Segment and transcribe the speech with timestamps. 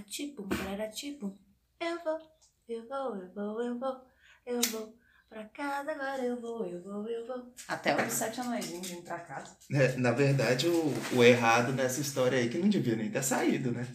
[0.00, 1.36] Pararatipum, pararatipum.
[1.78, 2.18] Eu vou,
[2.68, 4.06] eu vou, eu vou, eu vou,
[4.46, 4.96] eu vou.
[5.28, 7.54] Pra casa agora eu vou, eu vou, eu vou.
[7.68, 9.56] Até os sete anões vindo pra casa.
[9.70, 13.22] É, na verdade, o, o errado nessa história aí é que não devia nem ter
[13.22, 13.86] saído, né?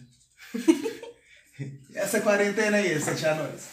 [1.94, 3.68] Essa quarentena aí, sete anões.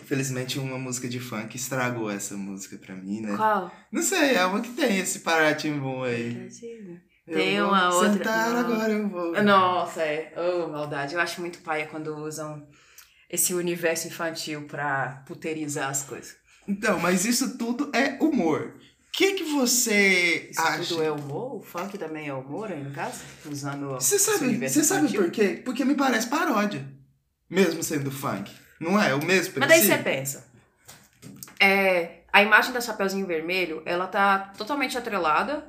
[0.00, 3.36] Infelizmente, uma música de funk estragou essa música pra mim, né?
[3.36, 3.72] Qual?
[3.90, 6.48] Não sei, é uma que tem esse Paratimbum aí.
[7.26, 8.58] Tem vou uma outra- Sentar não.
[8.60, 9.42] agora eu vou.
[9.42, 10.32] Nossa, é.
[10.36, 11.14] Oh, maldade.
[11.14, 12.66] Eu acho muito paia quando usam
[13.28, 16.36] esse universo infantil pra puterizar as coisas.
[16.68, 18.74] Então, mas isso tudo é humor.
[18.76, 20.84] O que que você Isso acha?
[20.88, 21.56] tudo é humor?
[21.56, 23.20] O funk também é humor aí, no caso?
[23.50, 25.60] Usando Você sabe, você sabe por quê?
[25.64, 26.86] Porque me parece paródia.
[27.48, 28.52] Mesmo sendo funk.
[28.78, 29.14] Não é?
[29.14, 30.04] O mesmo Mas daí você princípio?
[30.04, 30.46] pensa.
[31.58, 35.66] É, a imagem da Chapeuzinho Vermelho, ela tá totalmente atrelada,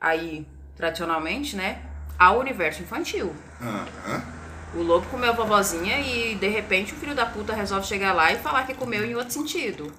[0.00, 0.44] aí,
[0.80, 1.82] tradicionalmente, né?
[2.18, 3.34] Ao universo infantil.
[3.60, 4.40] Aham.
[4.74, 8.32] O lobo comeu a vovozinha e, de repente, o filho da puta resolve chegar lá
[8.32, 9.92] e falar que comeu em outro sentido.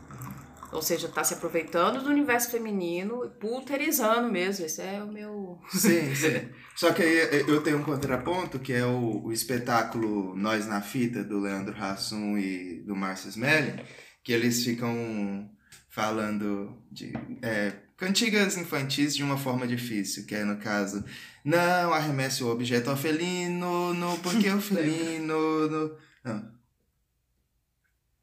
[0.72, 4.66] Ou seja, tá se aproveitando do universo feminino, pulterizando mesmo.
[4.66, 5.59] Esse é o meu.
[5.69, 6.47] Sim, sim.
[6.78, 11.23] Só que aí eu tenho um contraponto, que é o, o espetáculo Nós na Fita,
[11.23, 13.84] do Leandro Hassum e do Márcio Smelly,
[14.23, 15.50] que eles ficam
[15.89, 21.05] falando de é, cantigas infantis de uma forma difícil, que é no caso,
[21.45, 25.67] não arremesse o objeto ao felino, no, porque o felino...
[25.69, 26.52] No, não.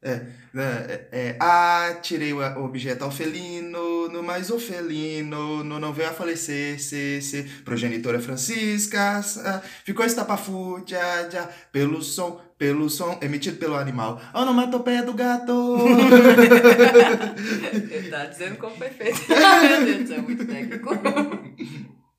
[0.01, 0.15] É,
[0.53, 6.09] né, é, é, atirei o objeto ao felino, no, mas o felino no, não veio
[6.09, 13.57] a falecer, se, se, progenitora Francisca, sa- ficou estapafúrdia, já, pelo som, pelo som emitido
[13.57, 15.77] pelo animal, onomatopeia do gato.
[17.89, 19.17] Ele tá dizendo como foi feito.
[19.31, 20.89] Meu Deus do céu, muito técnico.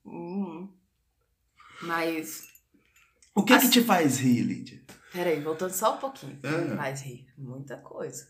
[0.06, 0.66] Hum.
[1.82, 2.48] Mas.
[3.34, 4.80] o que que te faz rir, Lídia?
[5.12, 6.38] Peraí, voltando só um pouquinho.
[6.40, 6.58] que Ah.
[6.58, 7.26] Me faz rir.
[7.36, 8.26] Muita coisa.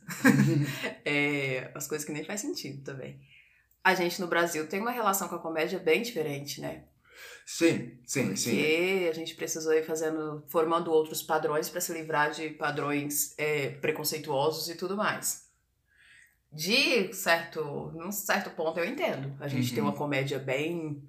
[1.05, 3.20] é, as coisas que nem faz sentido também.
[3.84, 6.84] A gente no Brasil tem uma relação com a comédia bem diferente, né?
[7.46, 8.50] Sim, sim, sim.
[8.56, 13.70] Porque a gente precisou ir fazendo, formando outros padrões para se livrar de padrões é,
[13.70, 15.48] preconceituosos e tudo mais.
[16.52, 19.36] De certo, num certo ponto eu entendo.
[19.40, 19.74] A gente Uhum.
[19.74, 21.02] tem uma comédia bem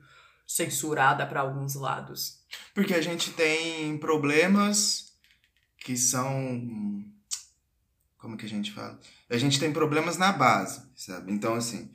[0.45, 2.39] censurada para alguns lados.
[2.73, 5.13] Porque a gente tem problemas
[5.77, 7.03] que são.
[8.17, 8.99] Como que a gente fala?
[9.29, 11.31] A gente tem problemas na base, sabe?
[11.31, 11.91] Então, assim,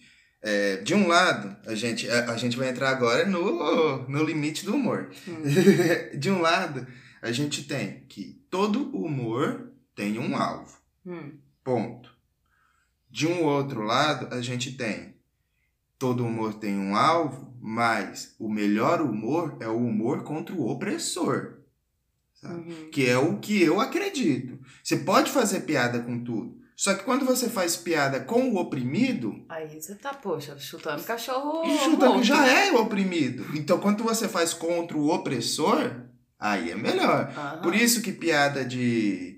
[0.47, 4.65] é, de um lado, a gente, a, a gente vai entrar agora no, no limite
[4.65, 5.11] do humor.
[5.27, 5.43] Hum.
[6.17, 6.87] de um lado,
[7.21, 10.79] a gente tem que todo humor tem um alvo.
[11.05, 11.33] Hum.
[11.65, 12.15] Ponto.
[13.11, 15.17] De um outro lado, a gente tem
[15.99, 21.57] todo humor tem um alvo, mas o melhor humor é o humor contra o opressor.
[22.45, 22.91] Uhum.
[22.93, 24.61] Que é o que eu acredito.
[24.85, 26.57] Você pode fazer piada com tudo.
[26.77, 31.65] Só que quando você faz piada com o oprimido, Aí você tá, poxa, chutando cachorro.
[31.65, 33.47] e chutando já é o oprimido.
[33.55, 35.91] Então, quando você faz contra o opressor,
[36.39, 37.33] aí é melhor.
[37.35, 37.63] Aham.
[37.63, 39.36] Por isso que piada de.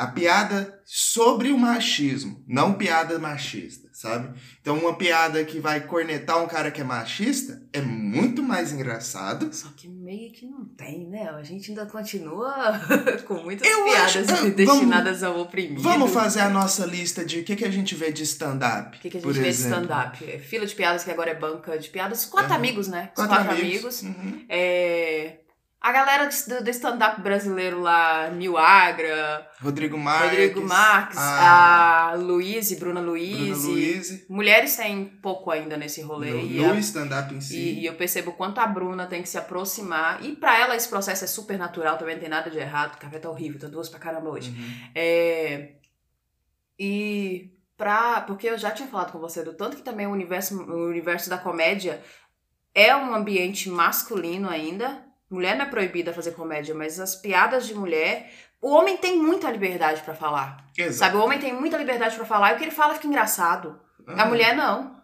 [0.00, 4.30] A piada sobre o machismo, não piada machista, sabe?
[4.60, 9.52] Então, uma piada que vai cornetar um cara que é machista é muito mais engraçado.
[9.54, 11.28] Só que meio que não tem, né?
[11.28, 12.80] A gente ainda continua
[13.28, 15.82] com muitas Eu piadas acho- destinadas ao oprimido.
[15.82, 18.96] Vamos fazer a nossa lista de o que, que a gente vê de stand-up.
[18.96, 19.82] O que, que a gente vê de exemplo.
[19.84, 20.24] stand-up?
[20.30, 22.24] É Fila de piadas, que agora é banca de piadas.
[22.24, 22.58] Quatro Aham.
[22.58, 23.10] amigos, né?
[23.16, 24.02] Os Quatro, amigos.
[24.02, 24.46] Uhum.
[24.48, 25.39] É,
[25.80, 30.30] A galera do, do stand-up brasileiro lá, Nil Agra, Rodrigo Marques.
[30.30, 33.66] Rodrigo Marques, a a Luíse, Bruna Luíse.
[33.66, 34.28] Luiz.
[34.28, 36.32] Mulheres têm pouco ainda nesse rolê.
[36.32, 37.56] No, e, no stand-up em si.
[37.56, 40.22] e, e eu percebo o quanto a Bruna tem que se aproximar.
[40.22, 42.96] E pra ela esse processo é super natural, também não tem nada de errado.
[42.96, 44.50] O café tá horrível, tá duas pra caramba hoje.
[44.50, 44.90] Uhum.
[44.94, 45.72] É,
[46.78, 48.20] e pra.
[48.22, 51.30] Porque eu já tinha falado com você do tanto que também o universo, o universo
[51.30, 52.02] da comédia
[52.74, 55.09] é um ambiente masculino ainda.
[55.30, 58.32] Mulher não é proibida fazer comédia, mas as piadas de mulher.
[58.60, 60.66] O homem tem muita liberdade pra falar.
[60.76, 60.94] Exato.
[60.98, 61.16] Sabe?
[61.16, 63.80] O homem tem muita liberdade pra falar e o que ele fala fica engraçado.
[64.06, 65.00] A Ah, mulher não.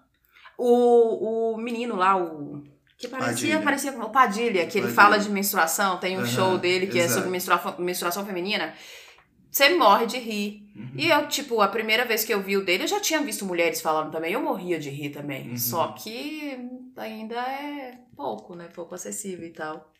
[0.58, 2.62] O, o menino lá, o.
[2.98, 3.60] Que parecia, Padilha.
[3.62, 4.94] parecia com o Padilha, que ele Padilha.
[4.94, 7.14] fala de menstruação, tem um Aham, show dele que é exato.
[7.20, 8.72] sobre menstrua- menstruação feminina.
[9.50, 10.62] Você morre de rir.
[10.74, 10.90] Uhum.
[10.96, 13.44] E eu, tipo, a primeira vez que eu vi o dele, eu já tinha visto
[13.44, 14.32] mulheres falando também.
[14.32, 15.50] Eu morria de rir também.
[15.50, 15.56] Uhum.
[15.56, 16.58] Só que
[16.96, 18.68] ainda é pouco, né?
[18.74, 19.92] Pouco acessível e tal.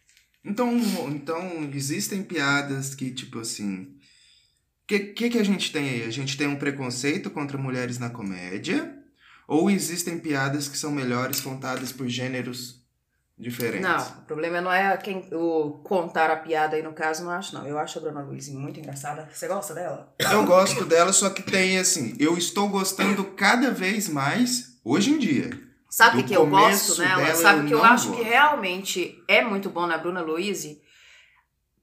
[0.47, 0.79] Então,
[1.09, 3.83] então, existem piadas que, tipo assim.
[3.83, 6.05] O que, que, que a gente tem aí?
[6.05, 8.97] A gente tem um preconceito contra mulheres na comédia?
[9.49, 12.87] Ou existem piadas que são melhores contadas por gêneros
[13.37, 13.83] diferentes.
[13.83, 17.55] Não, o problema não é quem, o contar a piada aí no caso, não acho
[17.55, 17.67] não.
[17.67, 19.29] Eu acho a Bruna Luiz muito engraçada.
[19.33, 20.15] Você gosta dela?
[20.19, 25.19] Eu gosto dela, só que tem assim, eu estou gostando cada vez mais hoje em
[25.19, 25.66] dia.
[25.97, 27.23] Sabe o que, que eu gosto nela?
[27.23, 28.23] dela, Sabe o que eu acho gosto.
[28.23, 30.67] que realmente é muito bom na Bruna Luiz?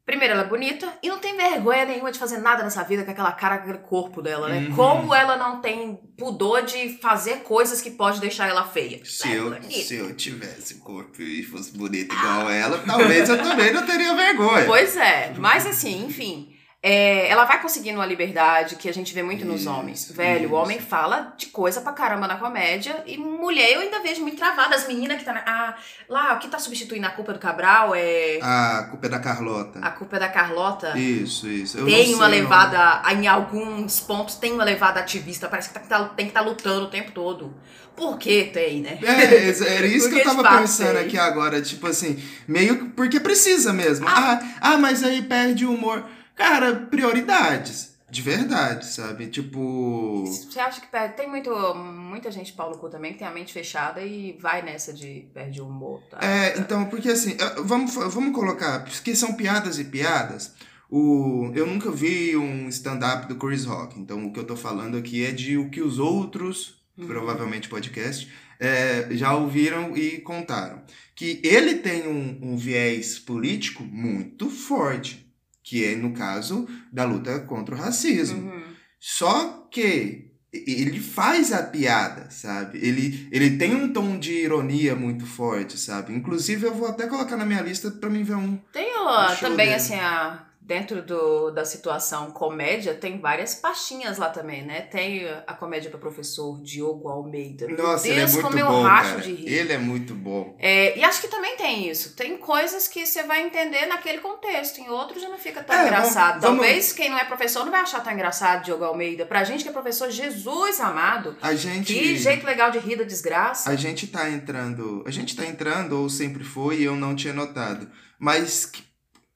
[0.05, 3.09] Primeiro, ela é bonita e não tem vergonha nenhuma de fazer nada nessa vida com
[3.09, 4.67] aquela cara, com aquele corpo dela, né?
[4.67, 4.75] Uhum.
[4.75, 9.03] Como ela não tem pudor de fazer coisas que pode deixar ela feia.
[9.03, 9.71] Se É eu, bonita.
[9.71, 14.65] se eu tivesse corpo e fosse bonita igual ela, talvez eu também não teria vergonha.
[14.67, 16.53] Pois é, mas assim, enfim.
[16.85, 20.11] É, ela vai conseguindo uma liberdade que a gente vê muito nos Isso, homens.
[20.11, 20.53] Velho, isso.
[20.53, 23.01] o homem fala de coisa pra caramba na comédia.
[23.07, 24.75] E mulher eu ainda vejo muito travada.
[24.75, 25.43] As meninas que tá na.
[25.47, 25.75] Ah,
[26.09, 28.37] lá, o que tá substituindo a culpa do Cabral é.
[28.41, 29.79] A culpa é da Carlota.
[29.79, 30.97] A culpa é da Carlota.
[30.99, 31.77] Isso, isso.
[31.77, 35.47] Eu tem uma levada, em alguns pontos, tem uma levada ativista.
[35.47, 37.55] Parece que tá- tá- tem que estar lutando o tempo todo.
[37.95, 38.99] Por que tem, né?
[39.01, 43.71] É, era isso que eu tava pensando aqui agora, tipo assim, meio que porque precisa
[43.71, 44.05] mesmo.
[44.05, 46.03] Ah, ah, mas aí perde o humor.
[46.35, 47.93] Cara, prioridades.
[48.09, 49.25] De verdade, sabe?
[49.25, 50.23] Tipo.
[50.27, 51.15] Você acha que perde?
[51.15, 54.93] Tem muito, muita gente Paulo Cu também que tem a mente fechada e vai nessa
[54.93, 55.99] de perde o humor.
[56.11, 56.19] Tá?
[56.21, 60.53] É, então, porque assim, vamos, vamos colocar, porque são piadas e piadas.
[60.91, 64.95] O, eu nunca vi um stand-up do Chris Rock, então o que eu tô falando
[64.95, 67.07] aqui é de o que os outros, Uhum.
[67.07, 70.83] provavelmente podcast, eh, já ouviram e contaram.
[71.15, 75.27] Que ele tem um, um viés político muito forte,
[75.63, 78.51] que é, no caso, da luta contra o racismo.
[78.51, 78.63] Uhum.
[78.99, 82.77] Só que ele faz a piada, sabe?
[82.77, 86.13] Ele, ele tem um tom de ironia muito forte, sabe?
[86.13, 88.57] Inclusive, eu vou até colocar na minha lista pra mim ver um.
[88.71, 88.93] Tem
[89.29, 89.77] show também, dele.
[89.77, 94.81] assim, a, dentro do, da situação comédia, tem várias pastinhas lá também, né?
[94.81, 97.67] Tem a comédia do professor Diogo Almeida.
[97.67, 99.21] Meu Nossa, ele é Deus, muito como eu bom, racho cara.
[99.21, 99.53] de rir.
[99.53, 100.55] Ele é muito bom.
[100.59, 102.15] É, e acho que também tem isso.
[102.15, 105.83] Tem coisas que você vai entender naquele contexto, em outros já não fica tão É,
[105.85, 106.39] engraçado.
[106.41, 109.25] vamos- vamos- Talvez quem não é professor não vai achar tão engraçado Diogo Almeida.
[109.25, 111.93] Pra gente que é professor, Jesus amado, A gente.
[111.93, 113.69] que jeito legal de rir da desgraça.
[113.69, 115.03] A gente tá entrando.
[115.05, 117.89] A gente tá entrando, ou sempre foi, e eu não tinha notado.
[118.17, 118.71] Mas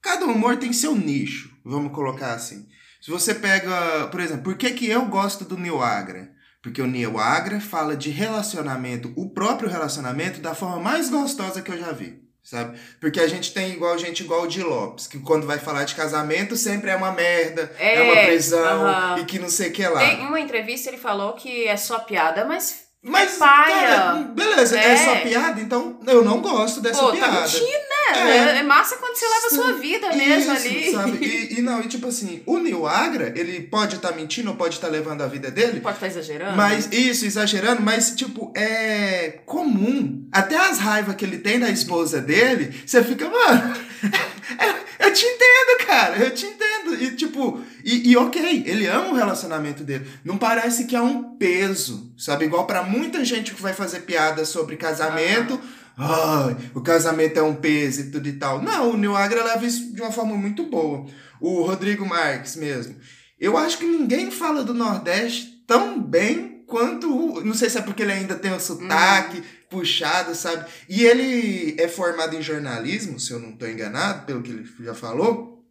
[0.02, 2.66] cada humor tem seu nicho, vamos colocar assim.
[3.00, 6.30] Se você pega, por exemplo, por que, que eu gosto do Neil Agra?
[6.62, 11.70] Porque o Neil Agra fala de relacionamento, o próprio relacionamento, da forma mais gostosa que
[11.70, 12.26] eu já vi.
[12.42, 12.78] Sabe?
[12.98, 15.94] Porque a gente tem igual gente igual o de Lopes, que quando vai falar de
[15.94, 19.18] casamento sempre é uma merda, é, É, uma prisão aham.
[19.20, 20.00] e que não sei o que lá.
[20.00, 23.74] Tem uma entrevista ele falou que é só piada, mas Mas, paia.
[23.96, 24.92] cara, beleza, é.
[24.92, 24.96] É.
[24.96, 27.40] só piada, então eu não gosto dessa pô, tá piada.
[27.42, 27.97] mentindo, né?
[28.16, 28.58] É.
[28.58, 28.62] É.
[28.62, 30.92] massa quando você leva a sua vida mesmo Isso, ali.
[30.92, 31.24] sabe?
[31.24, 34.74] E, e não, e tipo assim, o Neil Agra, ele pode estar mentindo ou pode
[34.74, 36.56] estar levando a vida dele, Pode estar exagerando.
[36.56, 40.28] mas isso, exagerando, mas tipo, é comum.
[40.30, 43.74] Até as raivas que ele tem da esposa dele, você fica, mano,
[45.00, 46.94] eu, te entendo, cara, eu te entendo.
[47.02, 50.06] E tipo, e, e ok, ele ama o relacionamento dele.
[50.24, 52.44] Não parece que é um peso, sabe?
[52.44, 55.60] Igual pra muita gente que vai fazer piada sobre casamento.
[55.98, 58.62] Ai, o casamento é um peso e tudo e tal.
[58.62, 61.04] Não, o Neil Agra leva isso de uma forma muito boa.
[61.40, 62.94] O Rodrigo Marques mesmo.
[63.38, 67.08] Eu acho que ninguém fala do Nordeste tão bem quanto.
[67.12, 70.64] o- Não sei se é porque ele ainda tem o sotaque puxado, sabe?
[70.88, 74.94] E ele é formado em jornalismo, se eu não estou enganado, pelo que ele já
[74.94, 75.64] falou.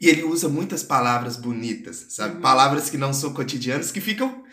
[0.00, 2.34] E ele usa muitas palavras bonitas, sabe?
[2.36, 2.40] Uhum.
[2.42, 4.44] Palavras que não são cotidianas, que ficam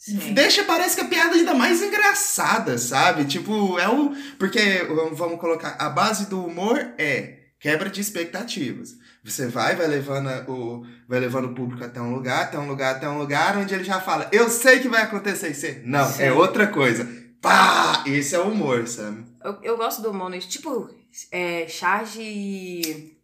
[0.00, 0.32] Sim.
[0.32, 3.26] Deixa, parece que a piada ainda mais engraçada, sabe?
[3.26, 4.14] Tipo, é o.
[4.38, 8.94] Porque, vamos- colocar, a base do humor é quebra de expectativas.
[9.22, 12.96] Você vai, vai levando o, vai levando o público até um lugar, até um lugar,
[12.96, 15.66] até um lugar, onde ele já fala, eu sei que vai acontecer isso.
[15.66, 16.22] aí." Não, Sim.
[16.22, 17.06] é outra coisa.
[17.42, 18.02] Pá!
[18.06, 19.22] Esse é o humor, sabe?
[19.44, 20.88] Eu, eu gosto do humor, tipo,
[21.30, 23.18] é, charge e...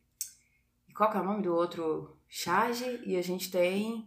[0.94, 2.14] Qual que é o nome do outro?
[2.28, 4.04] Charge e a gente tem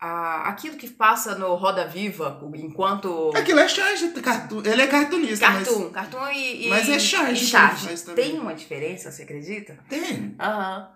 [0.00, 3.30] a, aquilo que passa no Roda Viva, enquanto...
[3.34, 6.68] Aquilo é charge, cartu- ele é cartunista, Cartoon, cartoon e, e...
[6.68, 7.88] mas é charge charge.
[8.14, 9.76] Tem uma diferença, você acredita?
[9.78, 10.36] mas tem.
[10.38, 10.88] Aham.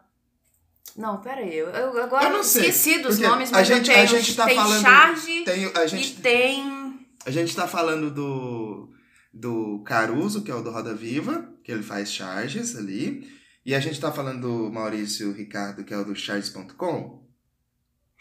[0.97, 1.57] Não, pera aí.
[1.57, 4.07] Eu, eu agora Eu não sei, esqueci dos nomes, a mas gente- eu tenho, a
[4.07, 7.07] gente tá tem falando- charge Tem, a gente e tem...
[7.25, 8.91] A gente tá falando do,
[9.33, 13.27] do Caruso, que é o do Roda Viva, que ele faz charges ali.
[13.65, 17.22] E a gente tá falando do Maurício Ricardo, que é o do charges.com.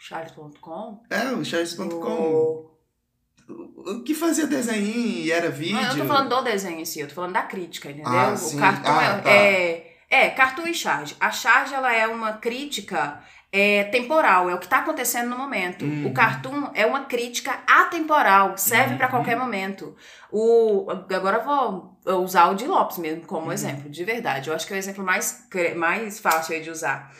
[0.06, 1.00] Charles.com?
[1.08, 1.88] É, o charges.com.
[1.88, 2.72] O-
[3.48, 5.74] O, que fazia desenho e era vídeo.
[5.76, 8.08] Não, eu tô falando do desenho em si, eu tô falando da crítica, entendeu?
[8.10, 8.58] Ah, o sim.
[8.58, 9.30] cartoon Ah, é, tá.
[9.30, 9.92] é.
[10.08, 11.16] É, cartoon e charge.
[11.20, 15.84] A charge, ela é uma crítica é temporal, é o que tá acontecendo no momento.
[15.84, 16.06] Uhum.
[16.06, 19.10] O cartoon é uma crítica atemporal, serve pra Uhum.
[19.12, 19.94] qualquer momento.
[20.30, 23.52] O, agora eu vou usar o de Lopes mesmo como Uhum.
[23.52, 24.48] exemplo, de verdade.
[24.48, 27.12] Eu acho que é o exemplo mais, mais fácil aí de usar.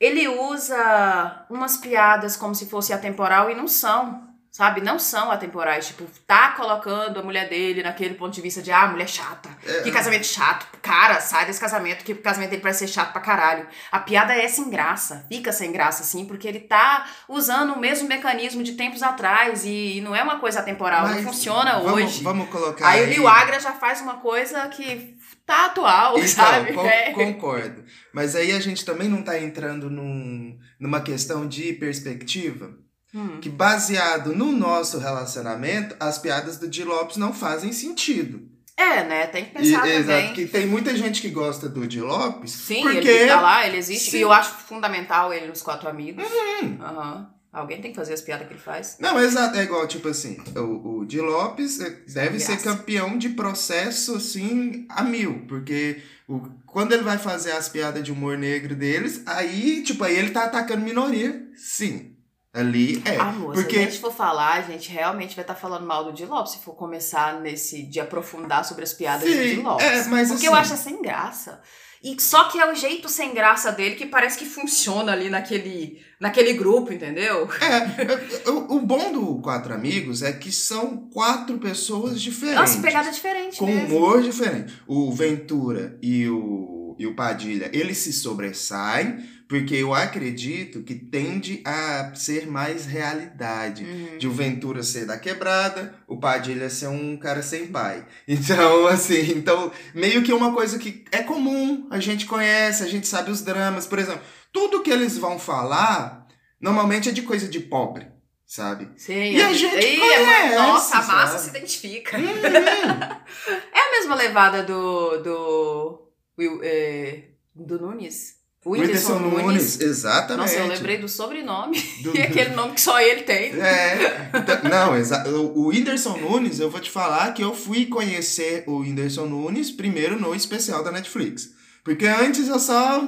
[0.00, 4.30] Ele usa umas piadas como se fosse atemporal e não são.
[4.50, 4.80] Sabe?
[4.80, 5.86] Não são atemporais.
[5.86, 9.48] Tipo, tá colocando a mulher dele naquele ponto de vista de, ah, mulher chata.
[9.64, 9.82] É.
[9.82, 10.66] Que casamento chato.
[10.82, 13.68] Cara, sai desse casamento, que o casamento dele parece ser chato pra caralho.
[13.92, 15.24] A piada é sem graça.
[15.28, 20.00] Fica sem graça, assim, porque ele tá usando o mesmo mecanismo de tempos atrás e,
[20.00, 21.02] não é uma coisa atemporal.
[21.02, 22.24] Mas não funciona vamos, hoje.
[22.24, 22.88] Vamos colocar.
[22.88, 25.16] Aí o Lil Agra já faz uma coisa que
[25.50, 26.72] tá atual, Então, sabe?
[26.72, 27.12] con- É.
[27.12, 27.84] concordo.
[28.14, 32.70] Mas aí a gente também não tá entrando num, numa questão de perspectiva.
[33.14, 33.40] Hum.
[33.40, 38.48] Que baseado no nosso relacionamento, as piadas do Di Lopes não fazem sentido.
[38.76, 39.26] É, né?
[39.26, 39.96] Tem que E- pensar também.
[39.98, 42.52] exato, que tem muita gente que gosta do Di Lopes.
[42.52, 44.12] Sim, porque ele tá lá, ele existe.
[44.12, 44.18] Sim.
[44.18, 46.24] E eu acho fundamental ele nos quatro amigos.
[46.24, 46.78] Uhum.
[46.80, 47.28] Aham.
[47.52, 48.96] Alguém tem que fazer as piadas que ele faz.
[49.00, 53.30] Não, exato, é igual, tipo assim, o, o Di Lopes eh, deve ser campeão de
[53.30, 58.76] processo, assim, a mil, porque o, quando ele vai fazer as piadas de humor negro
[58.76, 62.09] deles, aí, tipo, aí ele tá atacando minoria, sim,
[62.52, 63.74] ali é, Amor, porque...
[63.74, 66.52] se a gente for falar, a gente realmente vai estar falando mal do Di Lopes
[66.52, 69.86] se for começar nesse de aprofundar sobre as piadas do Sim, Di Lopes.
[69.86, 71.60] é, mas Porque assim- eu acho sem graça.
[72.02, 76.00] E só que é o jeito sem graça dele que parece que funciona ali naquele,
[76.18, 77.46] naquele grupo, entendeu?
[77.60, 82.58] É, o, o bom do Quatro Amigos é que são quatro pessoas diferentes.
[82.58, 83.98] Nossa, pegada diferente com mesmo.
[83.98, 84.72] humor diferente.
[84.86, 91.62] O Ventura e o, e o Padilha, eles se sobressaem, porque eu acredito que tende
[91.64, 93.84] a ser mais realidade.
[93.84, 94.18] Uhum.
[94.18, 98.06] De o Ventura ser da quebrada, o Padilha ser um cara sem pai.
[98.28, 103.08] Então, assim, então, meio que uma coisa que é comum, a gente conhece, a gente
[103.08, 103.86] sabe os dramas.
[103.86, 104.20] Por exemplo,
[104.52, 106.26] tudo que eles vão falar,
[106.60, 108.08] normalmente é de coisa de pobre,
[108.46, 108.90] sabe?
[108.96, 111.42] Sim, E a gente Ih, conhece, Nossa, a massa sabe?
[111.44, 112.18] se identifica.
[112.18, 112.24] Uhum.
[113.72, 115.16] É a mesma levada do.
[115.22, 116.09] do.
[116.40, 118.40] Will- é, do Nunes.
[118.62, 120.38] O Whindersson Nunes, exatamente.
[120.42, 121.80] Nossa, eu lembrei do sobrenome.
[122.02, 123.52] Do- aquele nome que só ele tem.
[123.58, 128.64] É, então- não, exa- o Whindersson Nunes, eu vou te falar que eu fui conhecer
[128.66, 131.48] o Whindersson Nunes primeiro no especial da Netflix.
[131.82, 133.00] Porque antes eu só.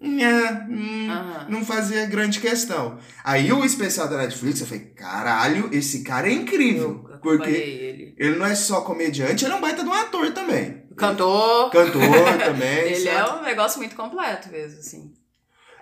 [0.00, 1.08] nha, hum,
[1.48, 2.96] não fazia grande questão.
[3.24, 7.04] Aí o especial da Netflix, eu falei, caralho, esse cara é incrível.
[7.12, 8.14] Eu porque ele.
[8.16, 10.84] ele não é só comediante, ele é um baita de um ator também.
[11.00, 11.70] Cantor.
[11.70, 12.00] Cantor
[12.44, 12.78] também.
[12.92, 13.38] Ele é sabe?
[13.38, 15.14] um negócio muito completo mesmo, assim.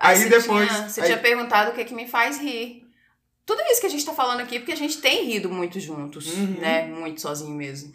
[0.00, 2.87] Aí você depois- Tinha, você aí- tinha perguntado o que, é que me faz rir.
[3.44, 6.26] Tudo isso que a gente tá falando aqui, porque a gente tem rido muito juntos,
[6.34, 6.58] Uhum.
[6.60, 6.87] né?
[6.87, 7.92] Muito sozinho mesmo.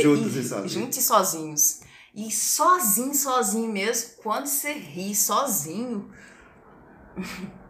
[0.00, 0.72] Juntos e sozinhos.
[0.72, 1.80] Juntos e sozinhos.
[2.14, 6.10] E sozinho, sozinho mesmo, quando você ri sozinho.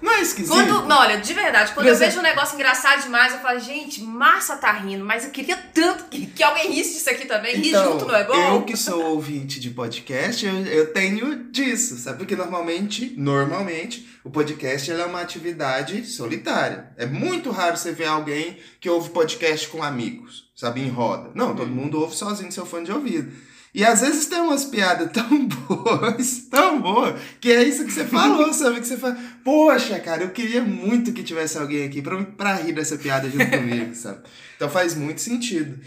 [0.00, 0.52] Não é esquisito?
[0.52, 4.00] Quando, não, olha, de verdade, quando eu vejo um negócio engraçado demais, eu falo, gente,
[4.02, 7.56] Márcia tá rindo, mas eu queria tanto que, que alguém risse disso aqui também.
[7.56, 8.34] Rir Então, junto não é bom?
[8.54, 12.18] Eu que sou ouvinte de podcast, eu, eu tenho disso, sabe?
[12.18, 16.90] Porque normalmente, normalmente, o podcast é uma atividade solitária.
[16.96, 20.80] É muito raro você ver alguém que ouve podcast com amigos, sabe?
[20.80, 21.30] Em roda.
[21.34, 21.74] Não, todo Uhum.
[21.74, 23.32] mundo ouve sozinho seu fone de ouvido.
[23.74, 28.04] E às vezes tem umas piadas tão boas, tão boas, que é isso que você
[28.04, 28.80] falou, sabe?
[28.80, 32.72] Que você fala, poxa, cara, eu queria muito que tivesse alguém aqui pra, pra rir
[32.72, 34.22] dessa piada junto comigo, sabe?
[34.56, 35.78] Então faz muito sentido.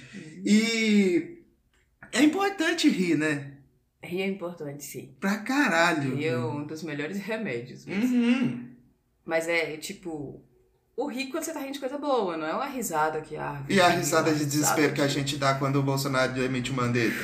[0.45, 1.39] E
[2.11, 3.51] é importante rir, né?
[4.03, 5.13] Rir é importante, sim.
[5.19, 6.15] Pra caralho.
[6.15, 7.85] Rir é um dos melhores remédios.
[7.85, 8.15] mesmo.
[8.15, 8.67] Uhum.
[9.25, 10.43] Mas é, tipo,
[10.97, 13.35] o rir quando você tá rindo de coisa boa, não é uma risada que...
[13.35, 16.73] Ah, E a risada de desespero que a gente dá quando o Bolsonaro emite o
[16.73, 17.15] mandeta.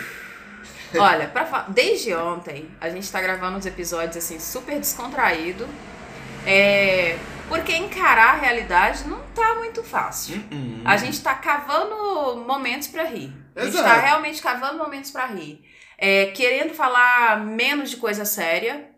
[0.98, 5.68] Olha, pra desde ontem, a gente tá gravando uns episódios, assim, super descontraído.
[6.46, 7.18] É...
[7.50, 10.44] Porque encarar a realidade não tá muito fácil.
[10.52, 10.82] Uhum.
[10.84, 13.34] A gente tá cavando momentos pra rir.
[13.56, 13.90] A gente Exato.
[13.90, 15.64] tá realmente cavando momentos pra rir.
[15.98, 18.92] É, querendo falar menos de coisa séria.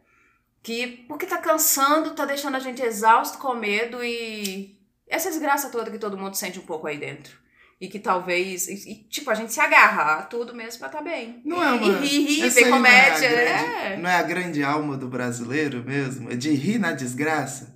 [0.61, 4.77] Que, porque tá cansando, tá deixando a gente exausto com medo e
[5.07, 7.38] essa desgraça toda que todo mundo sente um pouco aí dentro.
[7.81, 11.01] E que talvez, e, e, tipo, a gente se agarra a tudo mesmo pra tá
[11.01, 11.41] bem.
[11.45, 13.29] Não é uma- E rir, rir, essa ver aí não é a comédia.
[13.29, 13.97] grande- é.
[13.97, 16.29] Não é a grande alma do brasileiro mesmo?
[16.29, 17.73] É de rir na desgraça?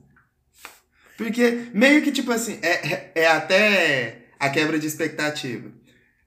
[1.17, 5.71] Porque meio que, tipo assim, é, é- é até a quebra de expectativa.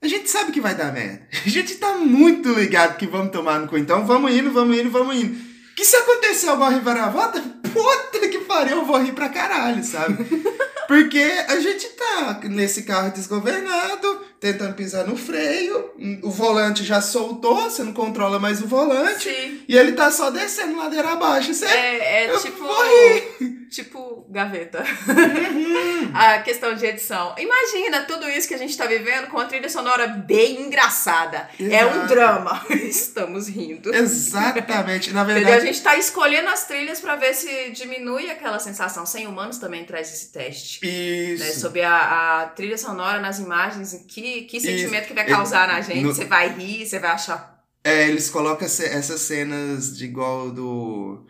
[0.00, 1.26] A gente sabe que vai dar merda.
[1.44, 3.76] A gente tá muito ligado que vamos tomar no cu.
[3.76, 5.36] Então vamos indo, vamos indo, vamos indo.
[5.74, 7.40] Que se acontecer alguma reviravolta,
[7.74, 10.16] puta que pariu, eu vou rir pra caralho, sabe?
[10.86, 17.62] Porque a gente tá nesse carro desgovernado, tentando pisar no freio, o volante já soltou,
[17.70, 19.24] você não controla mais o volante.
[19.30, 19.62] Sim.
[19.68, 21.52] E ele tá só descendo ladeira abaixo.
[21.54, 22.62] Você, É, é tipo.
[22.62, 23.56] morri.
[23.68, 24.78] Tipo, gaveta.
[24.80, 26.10] Uhum.
[26.14, 27.34] a questão de edição.
[27.36, 31.48] Imagina tudo isso que a gente tá vivendo com uma trilha sonora bem engraçada.
[31.58, 32.06] É um Exato.
[32.06, 32.64] drama.
[32.70, 33.92] Estamos rindo.
[33.94, 35.12] Exatamente.
[35.12, 35.36] Na Entendeu?
[35.36, 39.04] A verdade, gente tá escolhendo as trilhas pra ver se diminui aquela sensação.
[39.04, 40.80] Sem humanos também traz esse teste.
[40.86, 41.44] isso.
[41.44, 45.80] Né, sobre a, a trilha sonora nas imagens, que, que sentimento que vai causar na
[45.80, 46.00] gente.
[46.02, 47.56] No- Você vai rir, você vai achar.
[47.84, 51.24] É, eles colocam essas cenas de igual do.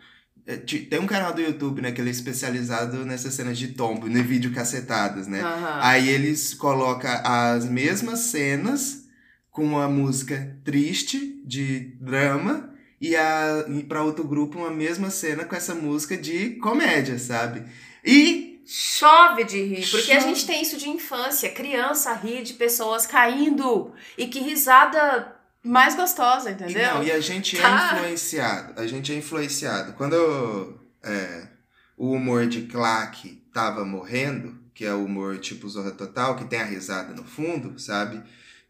[0.45, 4.07] é, Tem um canal do YouTube, né, que ele é especializado nessas cenas de tombo,
[4.07, 5.41] no vídeo cacetadas, né?
[5.41, 5.79] Aham.
[5.81, 9.05] Aí eles colocam as mesmas cenas
[9.51, 15.45] com uma música triste, de drama, e, a, e para outro grupo uma mesma cena
[15.45, 17.63] com essa música de comédia, sabe?
[18.03, 20.33] E Chove de rir, porque a Chove.
[20.35, 21.49] gente tem isso de infância.
[21.49, 23.93] Criança ri de pessoas caindo.
[24.17, 26.95] E que risada mais gostosa, E, entendeu?
[26.95, 27.91] não, e a gente Tá.
[27.93, 28.79] é influenciado.
[28.81, 29.93] A gente é influenciado.
[29.93, 31.47] Quando é,
[31.97, 36.59] o humor de claque tava morrendo, que é o humor tipo Zorra Total, que tem
[36.59, 38.21] a risada no fundo, sabe?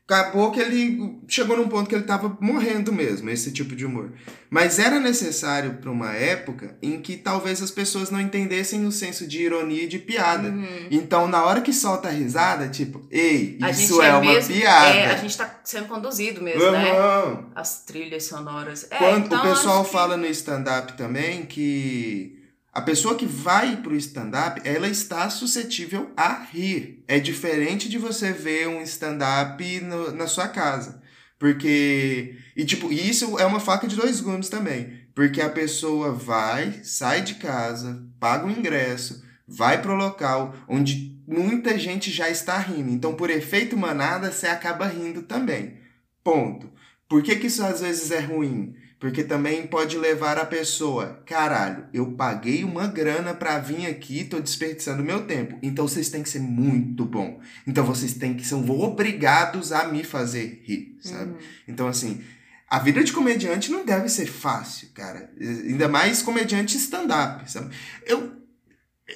[0.10, 4.14] Acabou que ele chegou num ponto que ele tava morrendo mesmo, esse tipo de humor.
[4.50, 9.28] Mas era necessário para uma época em que talvez as pessoas não entendessem o senso
[9.28, 10.48] de ironia e de piada.
[10.48, 10.88] Uhum.
[10.90, 14.54] Então, na hora que solta a risada, tipo, ei, A isso é, é uma mesmo-
[14.56, 14.96] piada.
[14.96, 16.90] É, a gente tá sendo conduzido mesmo, né?
[16.92, 17.46] Aham.
[17.54, 18.88] As trilhas sonoras.
[18.90, 22.37] É, Quando então, o pessoal que- fala no stand-up também que
[22.78, 27.04] a pessoa que vai pro stand-up, ela está suscetível a rir.
[27.08, 29.82] É diferente de você ver um stand-up
[30.14, 31.02] na sua casa.
[31.40, 32.38] Porque.
[32.56, 34.94] E tipo, isso é uma faca de dois gumes também.
[35.16, 41.80] Porque a pessoa vai, sai de casa, paga o ingresso, vai pro local onde muita
[41.80, 42.92] gente já está rindo.
[42.92, 45.80] Então, por efeito manada, você acaba rindo também.
[46.24, 46.72] Ponto.
[47.10, 48.76] Por que, que isso às vezes é ruim?
[49.00, 54.40] Porque também pode levar a pessoa, caralho, eu paguei uma grana pra vir aqui, tô
[54.40, 55.58] desperdiçando meu tempo.
[55.62, 57.40] Então vocês têm que ser muito bom.
[57.68, 61.32] Então vocês têm que ser obrigados a me fazer rir, sabe?
[61.32, 61.38] Uhum.
[61.68, 62.24] Então assim,
[62.68, 65.32] a vida de comediante não deve ser fácil, cara.
[65.40, 67.76] Ainda mais comediante stand-up, sabe?
[68.04, 68.36] Eu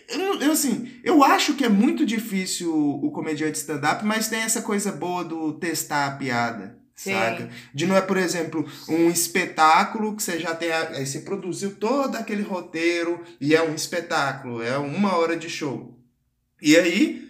[0.07, 4.61] eu, eu, assim, eu acho que é muito difícil o comediante stand-up, mas tem essa
[4.61, 7.11] coisa boa do testar a piada, Sim.
[7.13, 7.49] saca?
[7.73, 10.71] De não é, por exemplo, um espetáculo que você já tem.
[10.71, 15.49] a- Aí você produziu todo aquele roteiro e é um espetáculo, é uma hora de
[15.49, 15.97] show.
[16.61, 17.27] E aí,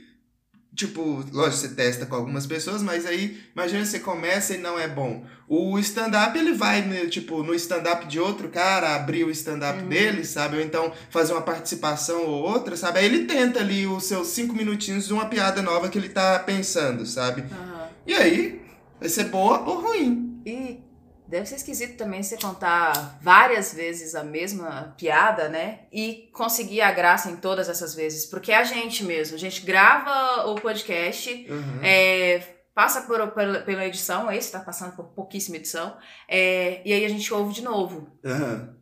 [0.76, 4.88] tipo, lógico, você testa com algumas pessoas, mas aí, imagina você começa e não é
[4.88, 5.26] bom.
[5.48, 9.90] O stand-up, ele vai, né, tipo, no stand-up de outro cara, abrir o stand-up Uhum.
[9.90, 10.56] dele, sabe?
[10.58, 13.00] Ou então fazer uma participação ou outra, sabe?
[13.00, 16.40] Aí ele tenta ali os seus cinco minutinhos de uma piada nova que ele tá
[16.40, 17.42] pensando, sabe?
[17.52, 17.90] Aham.
[18.08, 18.61] E aí,
[19.02, 20.42] vai ser boa ou ruim.
[20.46, 20.80] E
[21.28, 25.82] deve ser esquisito também você contar várias vezes a mesma piada, né?
[25.92, 28.26] E conseguir a graça em todas essas vezes.
[28.26, 29.36] Porque é a gente mesmo.
[29.36, 31.80] A gente grava o podcast, Uhum.
[31.84, 32.42] é,
[32.74, 37.10] passa por, pela, pela edição, esse tá passando por pouquíssima edição, é, e aí a
[37.10, 38.08] gente ouve de novo.
[38.24, 38.78] Aham.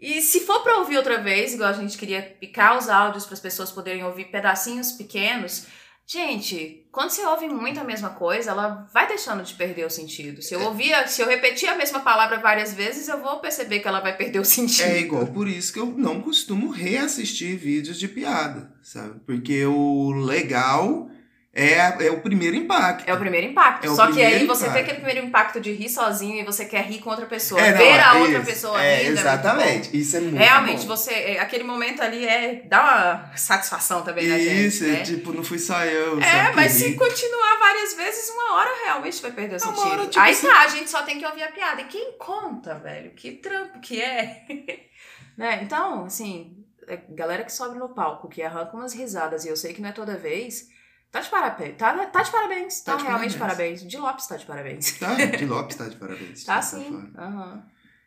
[0.00, 3.34] E se for pra ouvir outra vez, igual a gente queria picar os áudios para
[3.34, 5.66] as pessoas poderem ouvir pedacinhos pequenos,
[6.10, 10.42] gente, quando você ouve muito a mesma coisa, ela vai deixando de perder o sentido.
[10.42, 13.86] Se eu ouvia, se eu repetir a mesma palavra várias vezes, eu vou perceber que
[13.86, 14.86] ela vai perder o sentido.
[14.86, 19.20] É igual por isso que eu não costumo reassistir vídeos de piada, sabe?
[19.24, 21.08] Porque o legal
[21.52, 23.08] é, é o primeiro impacto.
[23.08, 23.84] É o primeiro impacto.
[23.84, 24.84] É o Só que aí primeiro você tem impacto.
[24.84, 27.60] aquele primeiro impacto de rir sozinho e você quer rir com outra pessoa.
[27.60, 28.46] É, não, Ver a é outra isso.
[28.46, 29.08] pessoa é, rindo.
[29.18, 29.98] é Exatamente.
[29.98, 30.96] Isso é muito Realmente, bom.
[30.96, 31.12] você.
[31.12, 32.62] é, Aquele momento ali é.
[32.66, 34.66] dá uma satisfação também na gente.
[34.66, 35.02] Isso, né?
[35.02, 36.20] tipo, não fui só eu.
[36.20, 39.92] É, mas se continuar várias vezes, uma hora realmente vai perder o Uma sentido.
[39.92, 41.80] hora, tipo Aí assim- tá, a gente só tem que ouvir a piada.
[41.82, 43.10] E quem conta, velho?
[43.10, 44.44] Que trampo que é?
[45.36, 45.60] né?
[45.64, 46.64] Então, assim,
[47.08, 49.92] galera que sobe no palco, que arranca umas risadas, e eu sei que não é
[49.92, 50.68] toda vez,
[51.10, 51.76] tá de parabéns.
[51.76, 52.80] Tá, tá de parabéns.
[52.82, 53.80] Tá, Tá de realmente parabéns.
[53.80, 53.90] parabéns.
[53.90, 54.92] De Lopes tá de parabéns.
[54.98, 56.44] Tá, de Lopes tá de parabéns.
[56.46, 57.10] Tá sim.
[57.18, 57.62] Aham.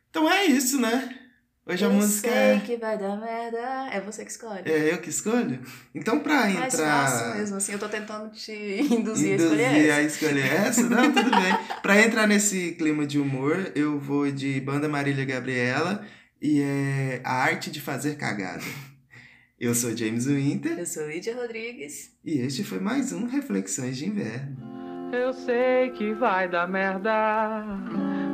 [0.10, 1.20] Então é isso, né?
[1.66, 2.60] Hoje a eu música sei é...
[2.60, 3.58] que vai dar merda.
[3.90, 4.64] É você que escolhe.
[4.70, 5.62] é eu que escolho.
[5.96, 7.08] Então pra Mais entrar...
[7.08, 8.52] fácil mesmo, assim, eu tô tentando te
[8.92, 9.96] induzir, a Induzir escolher essa.
[9.96, 10.82] a escolher essa?
[10.90, 11.58] Não, tudo bem.
[11.82, 16.06] Pra entrar nesse clima de humor, eu vou de Banda Marília Gabriela
[16.42, 18.64] e é A Arte de Fazer Cagada.
[19.64, 22.12] Eu sou James Winter Eu sou Lídia Rodrigues.
[22.26, 24.58] e este foi mais um Reflexões de Inverno.
[25.14, 27.64] Eu sei que vai dar merda,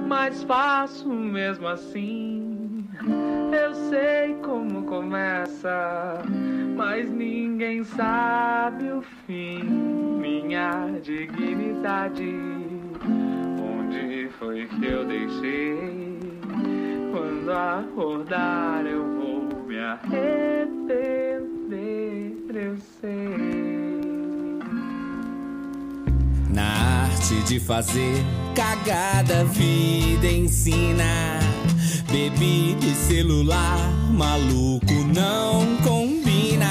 [0.08, 2.84] mas faço mesmo assim.
[3.54, 6.18] Eu sei como começa,
[6.76, 9.64] mas ninguém sabe o fim.
[10.20, 12.34] minha dignidade.
[13.62, 15.78] Onde foi que eu deixei?
[17.12, 20.59] Quando acordar eu vou me arrepender,
[22.60, 24.60] eu sei.
[26.50, 31.40] Na arte de fazer cagada, vida ensina.
[32.12, 33.80] Bebida e celular,
[34.12, 36.70] maluco não combina.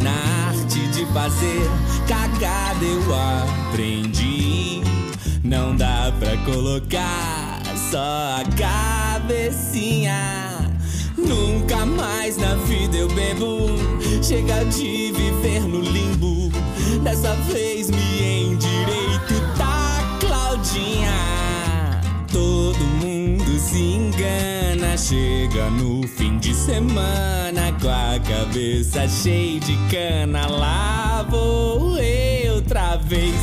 [0.00, 1.68] Na arte de fazer
[2.08, 4.80] cagada, eu aprendi.
[5.44, 10.55] Não dá pra colocar só a cabecinha.
[11.26, 13.76] Nunca mais na vida eu bebo.
[14.22, 16.50] Chega de viver no limbo.
[17.02, 22.00] Dessa vez me endireito, tá, Claudinha?
[22.32, 24.96] Todo mundo se engana.
[24.96, 30.46] Chega no fim de semana com a cabeça cheia de cana.
[30.46, 32.36] Lá vou eu
[32.66, 33.34] outra vez.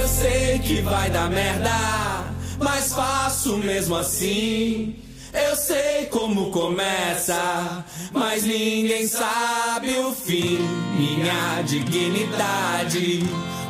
[0.00, 2.24] Eu sei que vai dar merda,
[2.58, 4.96] mas faço mesmo assim.
[5.32, 10.58] Eu sei como começa, mas ninguém sabe o fim.
[10.96, 13.20] Minha dignidade,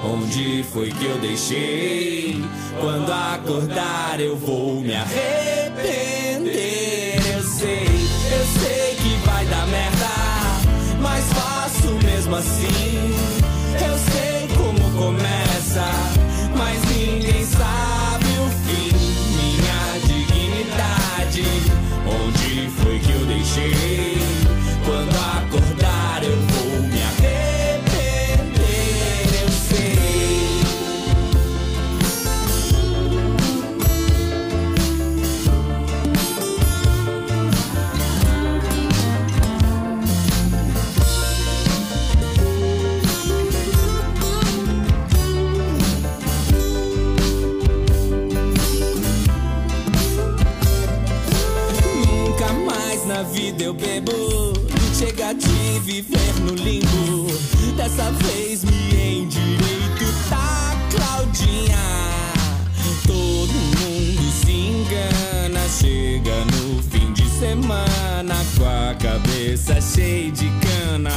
[0.05, 2.42] onde foi que eu deixei?
[2.81, 4.62] Quando acordar eu vou
[53.52, 54.12] vida eu bebo.
[54.94, 57.26] Chega de viver no limbo.
[57.76, 61.78] Dessa vez me endireito, tá, Claudinha?
[63.06, 65.68] Todo mundo se engana.
[65.68, 71.10] Chega no fim de semana com a cabeça cheia de cana.